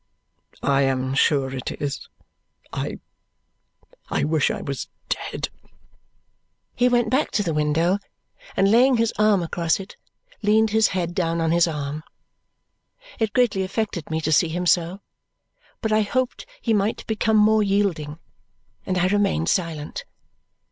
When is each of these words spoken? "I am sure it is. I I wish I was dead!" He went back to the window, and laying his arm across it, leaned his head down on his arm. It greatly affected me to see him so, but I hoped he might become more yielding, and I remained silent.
"I 0.63 0.81
am 0.81 1.13
sure 1.13 1.55
it 1.55 1.73
is. 1.79 2.09
I 2.73 2.99
I 4.09 4.23
wish 4.23 4.49
I 4.49 4.63
was 4.63 4.87
dead!" 5.09 5.49
He 6.73 6.89
went 6.89 7.11
back 7.11 7.29
to 7.33 7.43
the 7.43 7.53
window, 7.53 7.99
and 8.57 8.71
laying 8.71 8.97
his 8.97 9.13
arm 9.19 9.43
across 9.43 9.79
it, 9.79 9.95
leaned 10.41 10.71
his 10.71 10.87
head 10.97 11.13
down 11.13 11.39
on 11.39 11.51
his 11.51 11.67
arm. 11.67 12.01
It 13.19 13.31
greatly 13.31 13.61
affected 13.61 14.09
me 14.09 14.19
to 14.21 14.31
see 14.31 14.47
him 14.49 14.65
so, 14.65 15.01
but 15.81 15.91
I 15.91 16.01
hoped 16.01 16.47
he 16.61 16.73
might 16.73 17.05
become 17.05 17.37
more 17.37 17.61
yielding, 17.61 18.17
and 18.87 18.97
I 18.97 19.05
remained 19.05 19.49
silent. 19.49 20.05